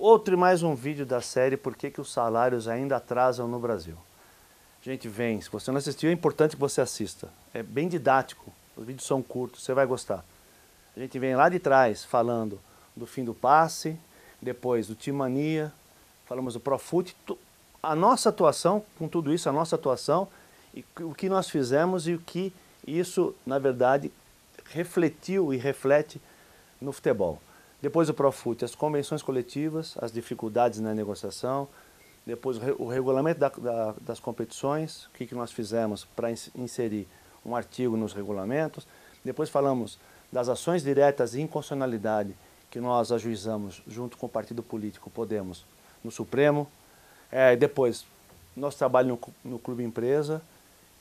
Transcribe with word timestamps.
Outro 0.00 0.34
e 0.34 0.36
mais 0.36 0.62
um 0.62 0.76
vídeo 0.76 1.04
da 1.04 1.20
série 1.20 1.56
Por 1.56 1.74
que, 1.74 1.90
que 1.90 2.00
os 2.00 2.12
salários 2.12 2.68
ainda 2.68 2.98
atrasam 2.98 3.48
no 3.48 3.58
Brasil. 3.58 3.96
Gente, 4.80 5.08
vem, 5.08 5.40
se 5.40 5.50
você 5.50 5.72
não 5.72 5.78
assistiu, 5.78 6.08
é 6.08 6.12
importante 6.12 6.54
que 6.54 6.60
você 6.60 6.80
assista. 6.80 7.28
É 7.52 7.64
bem 7.64 7.88
didático, 7.88 8.52
os 8.76 8.86
vídeos 8.86 9.04
são 9.04 9.20
curtos, 9.20 9.64
você 9.64 9.74
vai 9.74 9.84
gostar. 9.86 10.24
A 10.96 11.00
gente 11.00 11.18
vem 11.18 11.34
lá 11.34 11.48
de 11.48 11.58
trás 11.58 12.04
falando 12.04 12.60
do 12.94 13.08
fim 13.08 13.24
do 13.24 13.34
passe, 13.34 13.98
depois 14.40 14.86
do 14.86 14.94
Timania, 14.94 15.72
falamos 16.26 16.54
do 16.54 16.60
Profut, 16.60 17.16
a 17.82 17.96
nossa 17.96 18.28
atuação, 18.28 18.84
com 19.00 19.08
tudo 19.08 19.34
isso, 19.34 19.48
a 19.48 19.52
nossa 19.52 19.74
atuação, 19.74 20.28
e 20.72 20.84
o 21.00 21.12
que 21.12 21.28
nós 21.28 21.50
fizemos 21.50 22.06
e 22.06 22.14
o 22.14 22.20
que 22.20 22.52
isso, 22.86 23.34
na 23.44 23.58
verdade, 23.58 24.12
refletiu 24.70 25.52
e 25.52 25.56
reflete 25.56 26.20
no 26.80 26.92
futebol. 26.92 27.40
Depois 27.80 28.08
o 28.08 28.14
Profut, 28.14 28.64
as 28.64 28.74
convenções 28.74 29.22
coletivas, 29.22 29.94
as 30.00 30.10
dificuldades 30.12 30.80
na 30.80 30.94
negociação, 30.94 31.68
depois 32.26 32.58
o 32.78 32.86
regulamento 32.86 33.40
da, 33.40 33.48
da, 33.48 33.94
das 34.00 34.20
competições, 34.20 35.06
o 35.06 35.10
que, 35.10 35.26
que 35.26 35.34
nós 35.34 35.50
fizemos 35.50 36.04
para 36.04 36.30
inserir 36.30 37.08
um 37.44 37.56
artigo 37.56 37.96
nos 37.96 38.12
regulamentos. 38.12 38.86
Depois 39.24 39.48
falamos 39.48 39.98
das 40.30 40.48
ações 40.48 40.82
diretas 40.82 41.34
e 41.34 41.40
inconstitucionalidade 41.40 42.34
que 42.70 42.80
nós 42.80 43.10
ajuizamos 43.12 43.82
junto 43.86 44.18
com 44.18 44.26
o 44.26 44.28
partido 44.28 44.62
político 44.62 45.08
Podemos 45.08 45.64
no 46.04 46.10
Supremo. 46.10 46.68
É, 47.32 47.56
depois, 47.56 48.04
nosso 48.54 48.76
trabalho 48.76 49.18
no, 49.44 49.52
no 49.52 49.58
Clube 49.58 49.82
Empresa. 49.82 50.42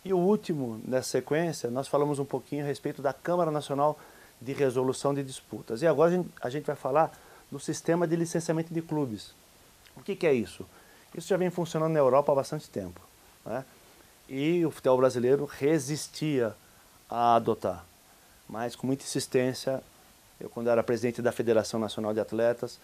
E 0.06 0.14
o 0.14 0.18
último, 0.18 0.80
nessa 0.86 1.10
sequência, 1.10 1.70
nós 1.70 1.88
falamos 1.88 2.20
um 2.20 2.26
pouquinho 2.26 2.64
a 2.64 2.68
respeito 2.68 3.02
da 3.02 3.12
Câmara 3.12 3.52
Nacional 3.52 4.00
de 4.42 4.54
resolução 4.54 5.14
de 5.14 5.24
disputas. 5.24 5.82
E 5.82 5.88
agora 5.88 6.12
a 6.12 6.16
gente, 6.16 6.30
a 6.42 6.50
gente 6.50 6.66
vai 6.66 6.76
falar 6.76 7.12
do 7.52 7.60
sistema 7.60 8.08
de 8.08 8.16
licenciamento 8.16 8.74
de 8.74 8.82
clubes. 8.82 9.34
O 9.96 10.02
que, 10.02 10.16
que, 10.16 10.28
é 10.28 10.34
isso? 10.34 10.66
Isso 11.16 11.28
já 11.28 11.38
vem 11.38 11.50
funcionando 11.50 11.94
na 11.94 12.00
Europa 12.00 12.32
há 12.32 12.36
bastante 12.36 12.70
tempo. 12.70 13.02
Né? 13.46 13.66
E 14.30 14.66
o 14.66 14.72
futebol 14.72 14.98
brasileiro 14.98 15.46
resistia 15.46 16.56
a 17.10 17.36
adotar. 17.36 17.86
Mas 18.48 18.76
com 18.76 18.86
muita 18.86 19.04
insistência, 19.04 19.82
eu 20.40 20.50
quando 20.50 20.70
era 20.70 20.84
presidente 20.84 21.22
da 21.22 21.32
Federação 21.32 21.80
Nacional 21.80 22.14
de 22.14 22.20
Atletas, 22.20 22.80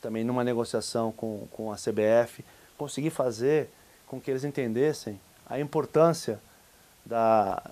também 0.00 0.24
numa 0.24 0.44
negociação 0.44 1.10
com, 1.12 1.46
com 1.52 1.72
a 1.72 1.76
CBF, 1.76 2.44
consegui 2.76 3.10
fazer 3.10 3.68
com 4.06 4.20
que 4.20 4.30
eles 4.30 4.44
entendessem 4.44 5.20
a 5.48 5.58
importância 5.58 6.40
da, 7.04 7.62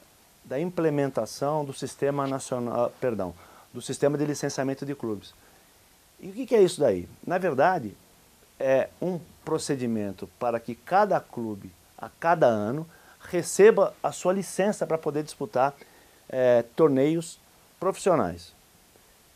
da 0.46 0.58
implementação 0.60 1.64
do 1.64 1.72
sistema 1.72 2.26
nacional, 2.26 2.92
perdão, 3.00 3.34
do 3.74 3.82
sistema 3.82 4.16
de 4.16 4.24
licenciamento 4.24 4.86
de 4.86 4.94
clubes. 4.94 5.34
E 6.20 6.28
o 6.28 6.32
que 6.46 6.54
é 6.54 6.62
isso 6.62 6.80
daí? 6.80 7.08
Na 7.26 7.36
verdade, 7.36 7.94
é 8.58 8.88
um 9.02 9.20
procedimento 9.44 10.28
para 10.38 10.58
que 10.58 10.74
cada 10.74 11.20
clube, 11.20 11.70
a 11.98 12.08
cada 12.08 12.46
ano, 12.46 12.86
receba 13.20 13.92
a 14.02 14.12
sua 14.12 14.32
licença 14.32 14.86
para 14.86 14.96
poder 14.96 15.22
disputar 15.24 15.74
é, 16.28 16.64
torneios 16.74 17.38
profissionais. 17.78 18.52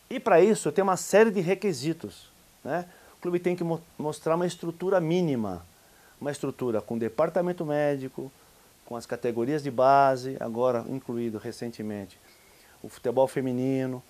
E 0.09 0.19
para 0.19 0.41
isso 0.41 0.73
tem 0.73 0.83
uma 0.83 0.97
série 0.97 1.31
de 1.31 1.41
requisitos. 1.41 2.31
Né? 2.65 2.85
O 3.19 3.21
clube 3.21 3.39
tem 3.39 3.55
que 3.55 3.65
mo 3.65 3.81
mostrar 3.99 4.37
uma 4.37 4.47
estrutura 4.47 5.01
mínima, 5.01 5.65
uma 6.21 6.31
estrutura 6.31 6.81
com 6.81 6.97
departamento 6.97 7.65
médico, 7.67 8.31
com 8.91 8.97
as 8.97 9.07
categorias 9.07 9.63
de 9.63 9.71
base, 9.71 10.37
agora 10.41 10.85
incluído 10.89 11.39
recentemente 11.39 12.19
o 12.83 12.89
futebol 12.89 13.29
feminino. 13.29 14.03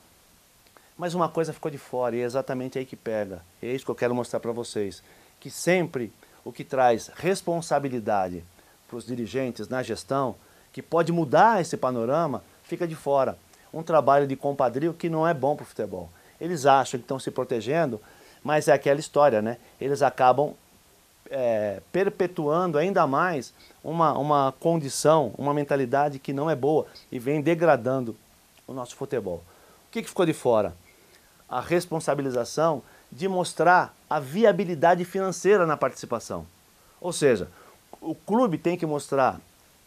Mas 0.96 1.12
uma 1.12 1.28
coisa 1.28 1.52
ficou 1.52 1.70
de 1.70 1.76
fora 1.76 2.16
e 2.16 2.20
é 2.20 2.24
exatamente 2.24 2.78
aí 2.78 2.86
que 2.86 2.96
pega. 2.96 3.42
E 3.60 3.66
é 3.66 3.72
isso 3.74 3.84
que 3.84 3.90
eu 3.90 3.94
quero 3.94 4.14
mostrar 4.14 4.40
para 4.40 4.52
vocês. 4.52 5.02
Que 5.38 5.50
sempre 5.50 6.10
o 6.42 6.50
que 6.50 6.64
traz 6.64 7.08
responsabilidade 7.14 8.42
para 8.88 8.96
os 8.96 9.04
dirigentes 9.04 9.68
na 9.68 9.82
gestão, 9.82 10.34
que 10.72 10.80
pode 10.80 11.12
mudar 11.12 11.60
esse 11.60 11.76
panorama, 11.76 12.42
fica 12.62 12.88
de 12.88 12.94
fora. 12.94 13.36
Um 13.74 13.82
trabalho 13.82 14.26
de 14.26 14.34
compadrio 14.34 14.94
que 14.94 15.10
não 15.10 15.28
é 15.28 15.34
bom 15.34 15.56
para 15.56 15.64
o 15.64 15.66
futebol. 15.66 16.08
Eles 16.40 16.64
acham 16.64 16.98
que 16.98 17.04
estão 17.04 17.18
se 17.18 17.30
protegendo, 17.30 18.00
mas 18.42 18.66
é 18.66 18.72
aquela 18.72 18.98
história, 18.98 19.42
né? 19.42 19.58
Eles 19.78 20.00
acabam 20.00 20.54
é, 21.28 21.80
perpetuando 21.92 22.78
ainda 22.78 23.06
mais 23.06 23.52
uma, 23.82 24.16
uma 24.18 24.54
condição, 24.60 25.32
uma 25.36 25.54
mentalidade 25.54 26.18
que 26.18 26.32
não 26.32 26.50
é 26.50 26.54
boa 26.54 26.86
e 27.10 27.18
vem 27.18 27.40
degradando 27.40 28.16
o 28.66 28.72
nosso 28.72 28.96
futebol. 28.96 29.42
O 29.88 29.90
que, 29.90 30.02
que 30.02 30.08
ficou 30.08 30.26
de 30.26 30.32
fora? 30.32 30.74
A 31.48 31.60
responsabilização 31.60 32.82
de 33.10 33.26
mostrar 33.26 33.94
a 34.08 34.20
viabilidade 34.20 35.04
financeira 35.04 35.66
na 35.66 35.76
participação. 35.76 36.46
Ou 37.00 37.12
seja, 37.12 37.48
o 38.00 38.14
clube 38.14 38.56
tem 38.56 38.76
que 38.76 38.86
mostrar, 38.86 39.40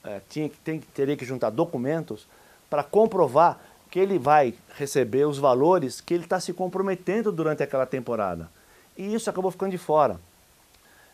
é, 0.04 0.20
tinha, 0.30 0.52
tem, 0.64 0.80
teria 0.80 1.16
que 1.16 1.26
juntar 1.26 1.50
documentos 1.50 2.28
para 2.70 2.84
comprovar 2.84 3.60
que 3.90 4.00
ele 4.00 4.18
vai 4.18 4.56
receber 4.76 5.26
os 5.26 5.38
valores 5.38 6.02
que 6.02 6.14
ele 6.14 6.24
está 6.24 6.40
se 6.40 6.52
comprometendo 6.52 7.32
durante 7.32 7.62
aquela 7.62 7.86
temporada. 7.86 8.50
E 8.98 9.14
isso 9.14 9.30
acabou 9.30 9.52
ficando 9.52 9.72
de 9.72 9.78
fora. 9.78 10.20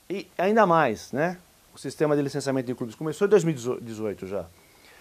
E 0.09 0.27
ainda 0.37 0.65
mais, 0.65 1.11
né? 1.11 1.37
O 1.73 1.77
sistema 1.77 2.15
de 2.15 2.21
licenciamento 2.23 2.65
de 2.65 2.73
clubes 2.73 2.95
começou 2.95 3.27
em 3.27 3.29
2018 3.29 4.25
já. 4.25 4.45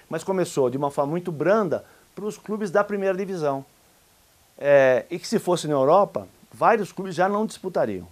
Mas 0.08 0.22
começou 0.22 0.68
de 0.68 0.76
uma 0.76 0.90
forma 0.90 1.12
muito 1.12 1.32
branda 1.32 1.82
para 2.14 2.26
os 2.26 2.36
clubes 2.36 2.70
da 2.70 2.84
primeira 2.84 3.16
divisão. 3.16 3.64
É, 4.58 5.06
e 5.10 5.18
que 5.18 5.26
se 5.26 5.38
fosse 5.38 5.66
na 5.66 5.72
Europa, 5.72 6.28
vários 6.52 6.92
clubes 6.92 7.14
já 7.14 7.26
não 7.26 7.46
disputariam. 7.46 8.06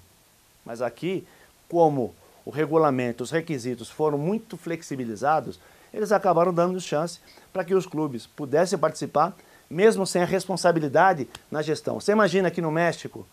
Mas 0.64 0.80
aqui, 0.80 1.26
como 1.68 2.14
o 2.46 2.50
regulamento, 2.50 3.22
os 3.22 3.30
requisitos 3.30 3.90
foram 3.90 4.16
muito 4.16 4.56
flexibilizados, 4.56 5.60
eles 5.92 6.12
acabaram 6.12 6.52
dando 6.52 6.80
chance 6.80 7.20
para 7.52 7.64
que 7.64 7.74
os 7.74 7.86
clubes 7.86 8.26
pudessem 8.26 8.78
participar, 8.78 9.36
mesmo 9.68 10.06
sem 10.06 10.22
a 10.22 10.26
responsabilidade 10.26 11.28
na 11.50 11.60
gestão. 11.60 12.00
Você 12.00 12.12
imagina 12.12 12.48
aqui 12.48 12.62
no 12.62 12.70
México, 12.70 13.26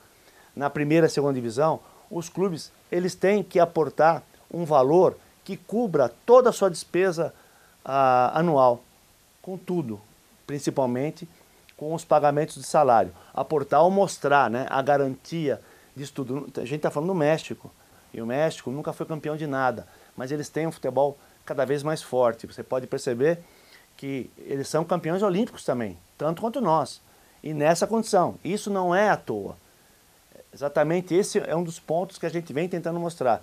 na 0.56 0.70
primeira 0.70 1.08
e 1.08 1.10
segunda 1.10 1.34
divisão, 1.34 1.80
os 2.14 2.30
clubes 2.30 2.72
eles 2.92 3.16
têm 3.16 3.44
que 3.44 3.60
aportar 3.60 4.24
um 4.54 4.66
valor 4.66 5.18
que 5.44 5.58
cubra 5.58 6.14
toda 6.26 6.50
a 6.50 6.54
sua 6.54 6.70
despesa 6.70 7.34
ah, 7.84 8.32
anual, 8.38 8.82
com 9.42 9.58
tudo, 9.58 10.00
principalmente 10.48 11.28
com 11.76 11.94
os 11.94 12.06
pagamentos 12.06 12.56
de 12.56 12.64
salário. 12.64 13.12
Aportar 13.34 13.82
ou 13.82 13.92
mostrar 13.92 14.50
né, 14.50 14.66
a 14.70 14.82
garantia 14.82 15.60
disso 15.96 16.14
tudo. 16.14 16.50
A 16.56 16.62
gente 16.62 16.76
está 16.76 16.92
falando 16.92 17.10
do 17.10 17.16
México, 17.16 17.70
e 18.14 18.22
o 18.22 18.26
México 18.26 18.70
nunca 18.70 18.94
foi 18.94 19.06
campeão 19.06 19.36
de 19.36 19.48
nada, 19.48 19.88
mas 20.16 20.32
eles 20.32 20.48
têm 20.48 20.68
um 20.68 20.72
futebol 20.72 21.18
cada 21.44 21.66
vez 21.66 21.82
mais 21.82 22.02
forte. 22.02 22.46
Você 22.46 22.64
pode 22.64 22.86
perceber 22.88 23.40
que 23.98 24.30
eles 24.38 24.68
são 24.68 24.86
campeões 24.86 25.24
olímpicos 25.24 25.66
também, 25.66 25.98
tanto 26.18 26.42
quanto 26.42 26.62
nós. 26.62 27.02
E 27.42 27.54
nessa 27.54 27.88
condição. 27.88 28.36
Isso 28.44 28.70
não 28.70 28.96
é 28.96 29.10
à 29.10 29.18
toa. 29.18 29.58
Exatamente 30.54 31.16
esse 31.16 31.40
é 31.40 31.56
um 31.56 31.64
dos 31.64 31.80
pontos 31.80 32.18
que 32.18 32.26
a 32.26 32.30
gente 32.30 32.54
vem 32.54 32.70
tentando 32.70 33.00
mostrar. 33.00 33.42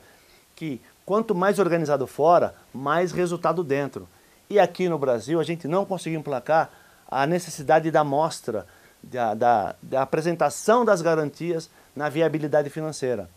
Que 0.55 0.81
quanto 1.05 1.35
mais 1.35 1.59
organizado 1.59 2.07
fora, 2.07 2.55
mais 2.73 3.13
resultado 3.13 3.65
dentro. 3.65 4.09
E 4.49 4.59
aqui 4.59 4.89
no 4.89 4.99
Brasil 4.99 5.41
a 5.41 5.45
gente 5.45 5.67
não 5.67 5.85
conseguiu 5.85 6.21
emplacar 6.21 6.71
a 7.11 7.27
necessidade 7.27 7.91
da 7.91 8.05
mostra, 8.05 8.67
da, 9.03 9.35
da, 9.35 9.75
da 9.83 10.03
apresentação 10.03 10.85
das 10.85 11.03
garantias 11.03 11.69
na 11.97 12.09
viabilidade 12.09 12.71
financeira. 12.71 13.29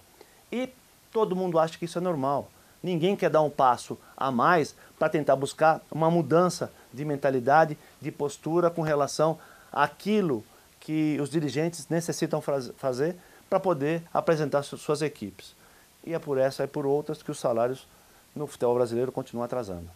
E 0.51 0.69
todo 1.11 1.35
mundo 1.35 1.57
acha 1.57 1.77
que 1.77 1.85
isso 1.85 1.97
é 1.97 2.01
normal. 2.01 2.49
Ninguém 2.81 3.15
quer 3.15 3.29
dar 3.29 3.41
um 3.41 3.49
passo 3.49 3.97
a 4.15 4.29
mais 4.29 4.75
para 4.99 5.09
tentar 5.09 5.35
buscar 5.35 5.81
uma 5.89 6.11
mudança 6.11 6.71
de 6.93 7.03
mentalidade, 7.05 7.77
de 8.01 8.11
postura 8.11 8.69
com 8.69 8.81
relação 8.81 9.39
àquilo 9.71 10.43
que 10.79 11.17
os 11.21 11.29
dirigentes 11.29 11.87
necessitam 11.87 12.41
fazer 12.77 13.15
para 13.53 13.59
poder 13.59 14.01
apresentar 14.11 14.63
suas 14.63 15.03
equipes. 15.03 15.55
E 16.03 16.11
é 16.11 16.17
por 16.17 16.39
essa 16.39 16.63
e 16.63 16.67
por 16.67 16.87
outras 16.87 17.21
que 17.21 17.29
os 17.29 17.39
salários 17.39 17.87
no 18.35 18.47
futebol 18.47 18.73
brasileiro 18.73 19.11
continuam 19.11 19.45
atrasando. 19.45 19.91